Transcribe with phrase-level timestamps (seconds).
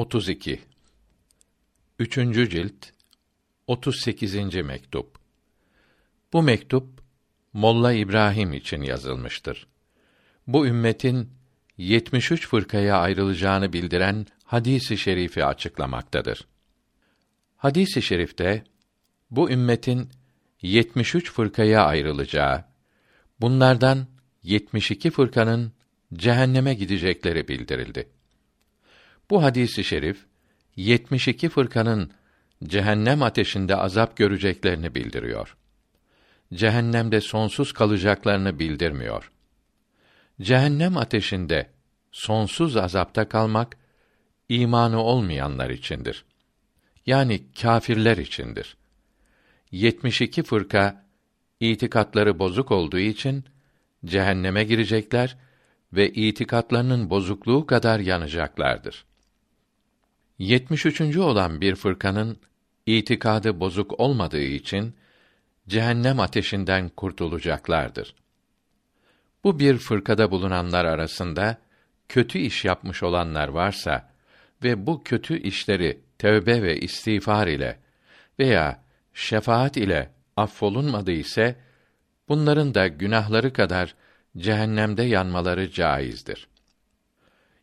[0.00, 0.60] 32
[1.98, 2.86] Üçüncü cilt
[3.66, 4.34] 38.
[4.54, 5.18] mektup
[6.32, 7.02] Bu mektup
[7.52, 9.66] Molla İbrahim için yazılmıştır.
[10.46, 11.30] Bu ümmetin
[11.76, 16.46] 73 fırkaya ayrılacağını bildiren hadisi şerifi açıklamaktadır.
[17.56, 18.64] Hadisi şerifte
[19.30, 20.08] bu ümmetin
[20.62, 22.64] 73 fırkaya ayrılacağı,
[23.40, 24.06] bunlardan
[24.42, 25.72] 72 fırkanın
[26.14, 28.19] cehenneme gidecekleri bildirildi.
[29.30, 30.24] Bu hadisi şerif
[30.76, 32.12] 72 fırkanın
[32.64, 35.56] cehennem ateşinde azap göreceklerini bildiriyor.
[36.54, 39.30] Cehennemde sonsuz kalacaklarını bildirmiyor.
[40.40, 41.70] Cehennem ateşinde
[42.12, 43.76] sonsuz azapta kalmak
[44.48, 46.24] imanı olmayanlar içindir.
[47.06, 48.76] Yani kâfirler içindir.
[49.70, 51.06] 72 fırka
[51.60, 53.44] itikatları bozuk olduğu için
[54.04, 55.36] cehenneme girecekler
[55.92, 59.09] ve itikatlarının bozukluğu kadar yanacaklardır.
[60.40, 61.16] 73.
[61.16, 62.38] olan bir fırkanın
[62.86, 64.94] itikadı bozuk olmadığı için
[65.68, 68.14] cehennem ateşinden kurtulacaklardır.
[69.44, 71.58] Bu bir fırkada bulunanlar arasında
[72.08, 74.10] kötü iş yapmış olanlar varsa
[74.64, 77.78] ve bu kötü işleri tövbe ve istiğfar ile
[78.38, 78.84] veya
[79.14, 81.56] şefaat ile affolunmadı ise
[82.28, 83.94] bunların da günahları kadar
[84.36, 86.48] cehennemde yanmaları caizdir.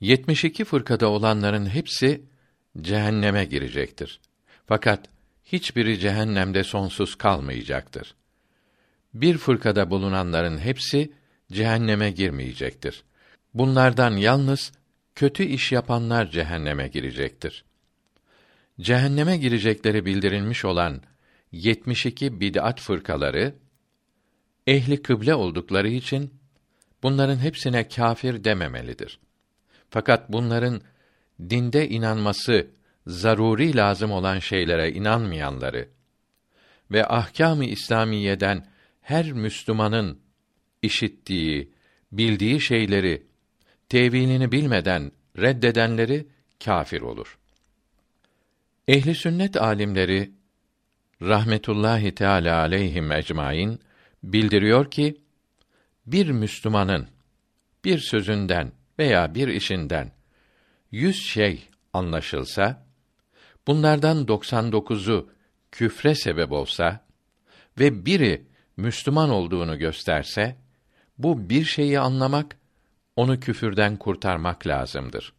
[0.00, 2.28] 72 fırkada olanların hepsi
[2.80, 4.20] cehenneme girecektir.
[4.66, 5.08] Fakat
[5.44, 8.14] hiçbiri cehennemde sonsuz kalmayacaktır.
[9.14, 11.12] Bir fırkada bulunanların hepsi
[11.52, 13.04] cehenneme girmeyecektir.
[13.54, 14.72] Bunlardan yalnız
[15.14, 17.64] kötü iş yapanlar cehenneme girecektir.
[18.80, 21.02] Cehenneme girecekleri bildirilmiş olan
[21.52, 23.54] 72 bid'at fırkaları
[24.66, 26.34] ehli kıble oldukları için
[27.02, 29.20] bunların hepsine kâfir dememelidir.
[29.90, 30.80] Fakat bunların
[31.40, 32.66] dinde inanması
[33.06, 35.88] zaruri lazım olan şeylere inanmayanları
[36.90, 38.66] ve ahkâm-ı İslamiyeden
[39.00, 40.20] her Müslümanın
[40.82, 41.72] işittiği,
[42.12, 43.26] bildiği şeyleri
[43.88, 46.26] tevilini bilmeden reddedenleri
[46.64, 47.38] kâfir olur.
[48.88, 50.32] Ehli sünnet alimleri
[51.22, 53.80] rahmetullahi teala aleyhim ecmaîn
[54.22, 55.20] bildiriyor ki
[56.06, 57.08] bir Müslümanın
[57.84, 60.12] bir sözünden veya bir işinden
[60.90, 62.86] yüz şey anlaşılsa,
[63.66, 65.30] bunlardan 99'u
[65.72, 67.04] küfre sebep olsa
[67.78, 70.56] ve biri Müslüman olduğunu gösterse,
[71.18, 72.56] bu bir şeyi anlamak,
[73.16, 75.32] onu küfürden kurtarmak lazımdır.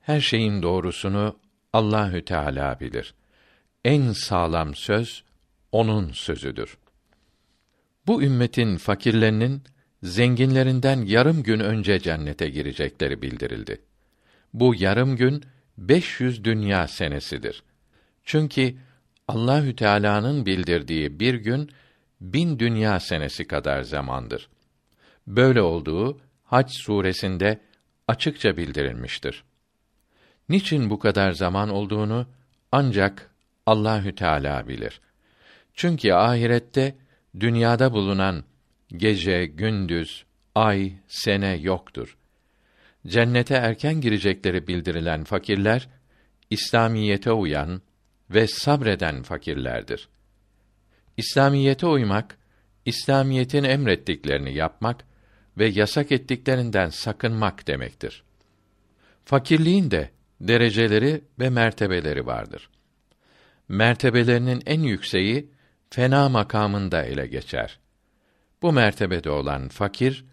[0.00, 1.38] Her şeyin doğrusunu
[1.72, 3.14] Allahü Teala bilir.
[3.84, 5.24] En sağlam söz
[5.72, 6.78] onun sözüdür.
[8.06, 9.62] Bu ümmetin fakirlerinin
[10.02, 13.82] zenginlerinden yarım gün önce cennete girecekleri bildirildi.
[14.56, 15.44] Bu yarım gün
[15.78, 17.62] 500 dünya senesidir.
[18.24, 18.74] Çünkü
[19.28, 21.70] Allahü Teala'nın bildirdiği bir gün
[22.20, 24.48] bin dünya senesi kadar zamandır.
[25.26, 27.60] Böyle olduğu Hac suresinde
[28.08, 29.44] açıkça bildirilmiştir.
[30.48, 32.26] Niçin bu kadar zaman olduğunu
[32.72, 33.30] ancak
[33.66, 35.00] Allahü Teala bilir.
[35.74, 36.96] Çünkü ahirette
[37.40, 38.44] dünyada bulunan
[38.88, 40.24] gece, gündüz,
[40.54, 42.16] ay, sene yoktur.
[43.06, 45.88] Cennete erken girecekleri bildirilen fakirler
[46.50, 47.82] İslamiyete uyan
[48.30, 50.08] ve sabreden fakirlerdir.
[51.16, 52.38] İslamiyete uymak,
[52.84, 55.04] İslamiyetin emrettiklerini yapmak
[55.58, 58.22] ve yasak ettiklerinden sakınmak demektir.
[59.24, 62.70] Fakirliğin de dereceleri ve mertebeleri vardır.
[63.68, 65.50] Mertebelerinin en yükseği
[65.90, 67.78] fena makamında ele geçer.
[68.62, 70.24] Bu mertebede olan fakir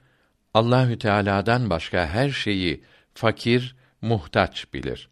[0.53, 2.84] Allahü Teala'dan başka her şeyi
[3.14, 5.09] fakir, muhtaç bilir.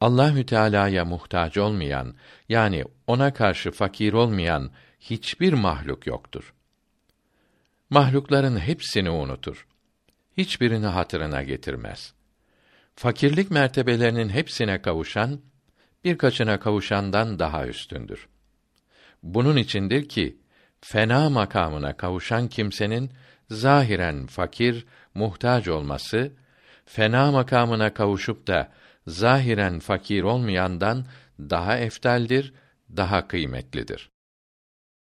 [0.00, 2.14] Allahü Teala'ya muhtaç olmayan
[2.48, 6.54] yani ona karşı fakir olmayan hiçbir mahluk yoktur.
[7.90, 9.66] Mahlukların hepsini unutur.
[10.36, 12.14] Hiçbirini hatırına getirmez.
[12.96, 15.40] Fakirlik mertebelerinin hepsine kavuşan
[16.04, 18.28] birkaçına kavuşandan daha üstündür.
[19.22, 20.36] Bunun içindir ki
[20.80, 23.10] fena makamına kavuşan kimsenin
[23.52, 26.32] zahiren fakir, muhtaç olması
[26.86, 28.68] fena makamına kavuşup da
[29.06, 31.04] zahiren fakir olmayandan
[31.40, 32.54] daha eftaldir,
[32.96, 34.11] daha kıymetlidir.